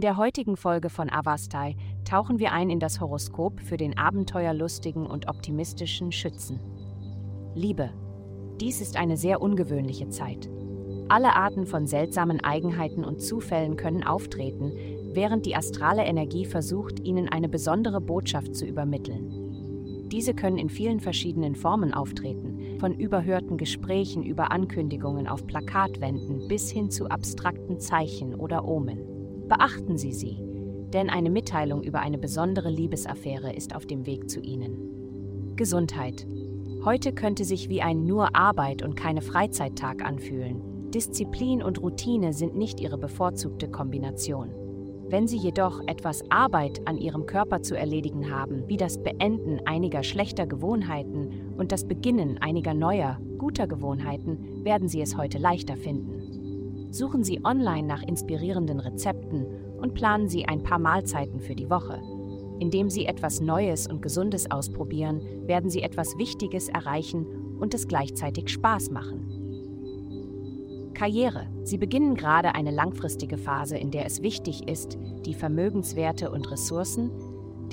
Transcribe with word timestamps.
der 0.00 0.16
heutigen 0.16 0.56
Folge 0.56 0.88
von 0.88 1.10
Avastai 1.10 1.76
tauchen 2.08 2.38
wir 2.38 2.52
ein 2.52 2.70
in 2.70 2.80
das 2.80 2.98
Horoskop 2.98 3.60
für 3.60 3.76
den 3.76 3.98
abenteuerlustigen 3.98 5.06
und 5.06 5.28
optimistischen 5.28 6.12
Schützen. 6.12 6.60
Liebe. 7.54 7.90
Dies 8.58 8.80
ist 8.80 8.96
eine 8.96 9.18
sehr 9.18 9.42
ungewöhnliche 9.42 10.08
Zeit. 10.08 10.48
Alle 11.10 11.36
Arten 11.36 11.66
von 11.66 11.86
seltsamen 11.86 12.42
Eigenheiten 12.42 13.04
und 13.04 13.20
Zufällen 13.20 13.76
können 13.76 14.02
auftreten, 14.02 14.72
während 15.12 15.44
die 15.44 15.56
astrale 15.56 16.04
Energie 16.04 16.46
versucht, 16.46 16.98
ihnen 17.00 17.28
eine 17.28 17.50
besondere 17.50 18.00
Botschaft 18.00 18.56
zu 18.56 18.64
übermitteln. 18.64 20.08
Diese 20.10 20.32
können 20.32 20.56
in 20.56 20.70
vielen 20.70 21.00
verschiedenen 21.00 21.54
Formen 21.54 21.92
auftreten, 21.92 22.78
von 22.80 22.94
überhörten 22.94 23.58
Gesprächen 23.58 24.22
über 24.22 24.52
Ankündigungen 24.52 25.28
auf 25.28 25.46
Plakatwänden 25.46 26.48
bis 26.48 26.70
hin 26.70 26.90
zu 26.90 27.08
abstrakten 27.08 27.78
Zeichen 27.78 28.34
oder 28.34 28.66
Omen. 28.66 29.11
Beachten 29.58 29.98
Sie 29.98 30.14
sie, 30.14 30.38
denn 30.94 31.10
eine 31.10 31.28
Mitteilung 31.28 31.82
über 31.82 32.00
eine 32.00 32.16
besondere 32.16 32.70
Liebesaffäre 32.70 33.52
ist 33.52 33.76
auf 33.76 33.84
dem 33.84 34.06
Weg 34.06 34.30
zu 34.30 34.40
Ihnen. 34.40 35.52
Gesundheit. 35.56 36.26
Heute 36.86 37.12
könnte 37.12 37.44
sich 37.44 37.68
wie 37.68 37.82
ein 37.82 38.06
nur 38.06 38.34
Arbeit 38.34 38.82
und 38.82 38.94
keine 38.94 39.20
Freizeittag 39.20 40.02
anfühlen. 40.06 40.90
Disziplin 40.90 41.62
und 41.62 41.82
Routine 41.82 42.32
sind 42.32 42.56
nicht 42.56 42.80
Ihre 42.80 42.96
bevorzugte 42.96 43.70
Kombination. 43.70 44.54
Wenn 45.10 45.28
Sie 45.28 45.36
jedoch 45.36 45.86
etwas 45.86 46.22
Arbeit 46.30 46.80
an 46.88 46.96
Ihrem 46.96 47.26
Körper 47.26 47.60
zu 47.60 47.76
erledigen 47.76 48.30
haben, 48.30 48.66
wie 48.68 48.78
das 48.78 49.02
Beenden 49.02 49.60
einiger 49.66 50.02
schlechter 50.02 50.46
Gewohnheiten 50.46 51.52
und 51.58 51.72
das 51.72 51.86
Beginnen 51.86 52.38
einiger 52.38 52.72
neuer, 52.72 53.20
guter 53.36 53.66
Gewohnheiten, 53.66 54.64
werden 54.64 54.88
Sie 54.88 55.02
es 55.02 55.18
heute 55.18 55.36
leichter 55.36 55.76
finden. 55.76 56.21
Suchen 56.92 57.24
Sie 57.24 57.42
online 57.42 57.88
nach 57.88 58.02
inspirierenden 58.02 58.78
Rezepten 58.78 59.46
und 59.80 59.94
planen 59.94 60.28
Sie 60.28 60.44
ein 60.44 60.62
paar 60.62 60.78
Mahlzeiten 60.78 61.40
für 61.40 61.54
die 61.54 61.70
Woche. 61.70 62.02
Indem 62.58 62.90
Sie 62.90 63.06
etwas 63.06 63.40
Neues 63.40 63.86
und 63.86 64.02
Gesundes 64.02 64.50
ausprobieren, 64.50 65.22
werden 65.46 65.70
Sie 65.70 65.80
etwas 65.80 66.18
Wichtiges 66.18 66.68
erreichen 66.68 67.56
und 67.58 67.72
es 67.72 67.88
gleichzeitig 67.88 68.50
Spaß 68.50 68.90
machen. 68.90 69.30
Karriere. 70.92 71.46
Sie 71.64 71.78
beginnen 71.78 72.14
gerade 72.14 72.54
eine 72.54 72.70
langfristige 72.70 73.38
Phase, 73.38 73.78
in 73.78 73.90
der 73.90 74.04
es 74.04 74.20
wichtig 74.20 74.68
ist, 74.68 74.98
die 75.24 75.32
Vermögenswerte 75.32 76.30
und 76.30 76.50
Ressourcen, 76.50 77.10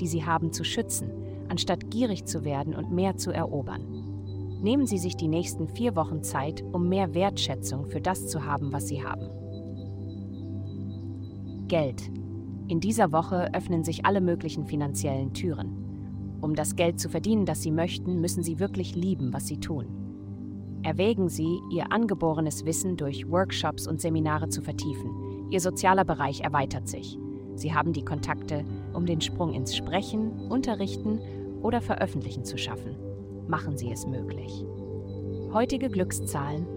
die 0.00 0.06
Sie 0.06 0.24
haben, 0.24 0.50
zu 0.50 0.64
schützen, 0.64 1.10
anstatt 1.48 1.90
gierig 1.90 2.24
zu 2.24 2.42
werden 2.46 2.74
und 2.74 2.90
mehr 2.90 3.18
zu 3.18 3.32
erobern. 3.32 3.99
Nehmen 4.62 4.86
Sie 4.86 4.98
sich 4.98 5.16
die 5.16 5.28
nächsten 5.28 5.68
vier 5.68 5.96
Wochen 5.96 6.22
Zeit, 6.22 6.62
um 6.72 6.88
mehr 6.88 7.14
Wertschätzung 7.14 7.86
für 7.86 8.00
das 8.00 8.28
zu 8.28 8.44
haben, 8.44 8.72
was 8.72 8.88
Sie 8.88 9.02
haben. 9.02 9.28
Geld. 11.66 12.10
In 12.68 12.80
dieser 12.80 13.10
Woche 13.10 13.54
öffnen 13.54 13.84
sich 13.84 14.04
alle 14.04 14.20
möglichen 14.20 14.66
finanziellen 14.66 15.32
Türen. 15.32 16.38
Um 16.42 16.54
das 16.54 16.76
Geld 16.76 17.00
zu 17.00 17.08
verdienen, 17.08 17.46
das 17.46 17.62
Sie 17.62 17.70
möchten, 17.70 18.20
müssen 18.20 18.42
Sie 18.42 18.58
wirklich 18.58 18.94
lieben, 18.94 19.32
was 19.32 19.46
Sie 19.46 19.58
tun. 19.58 19.86
Erwägen 20.82 21.28
Sie, 21.28 21.60
Ihr 21.70 21.90
angeborenes 21.90 22.64
Wissen 22.64 22.96
durch 22.96 23.30
Workshops 23.30 23.86
und 23.86 24.00
Seminare 24.00 24.48
zu 24.48 24.62
vertiefen. 24.62 25.48
Ihr 25.50 25.60
sozialer 25.60 26.04
Bereich 26.04 26.40
erweitert 26.42 26.88
sich. 26.88 27.18
Sie 27.54 27.74
haben 27.74 27.92
die 27.92 28.04
Kontakte, 28.04 28.64
um 28.92 29.06
den 29.06 29.20
Sprung 29.20 29.52
ins 29.52 29.76
Sprechen, 29.76 30.50
Unterrichten 30.50 31.18
oder 31.62 31.80
Veröffentlichen 31.80 32.44
zu 32.44 32.56
schaffen. 32.56 33.09
Machen 33.50 33.76
Sie 33.76 33.90
es 33.90 34.06
möglich. 34.06 34.64
Heutige 35.52 35.90
Glückszahlen: 35.90 36.68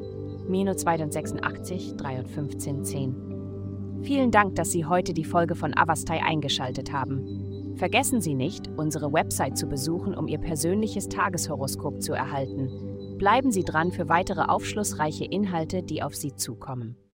minus 0.50 0.78
286, 0.78 1.98
3 1.98 2.20
und 2.20 2.28
15, 2.28 2.84
10. 2.84 4.02
Vielen 4.02 4.32
Dank, 4.32 4.56
dass 4.56 4.72
Sie 4.72 4.84
heute 4.84 5.14
die 5.14 5.24
Folge 5.24 5.54
von 5.54 5.78
Avastai 5.78 6.24
eingeschaltet 6.24 6.92
haben. 6.92 7.76
Vergessen 7.76 8.22
Sie 8.22 8.34
nicht, 8.34 8.70
unsere 8.76 9.14
Website 9.14 9.56
zu 9.56 9.68
besuchen, 9.68 10.16
um 10.16 10.28
Ihr 10.28 10.40
persönliches 10.40 11.10
Tageshoroskop 11.10 12.02
zu 12.02 12.14
erhalten. 12.14 13.18
Bleiben 13.20 13.52
Sie 13.52 13.64
dran 13.64 13.92
für 13.92 14.10
weitere 14.10 14.42
aufschlussreiche 14.42 15.26
Inhalte, 15.26 15.84
die 15.84 16.02
auf 16.02 16.16
Sie 16.16 16.36
zukommen. 16.36 16.98